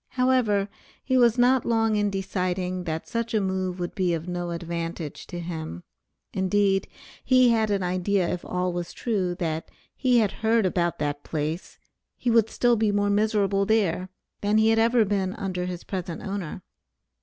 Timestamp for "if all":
8.27-8.73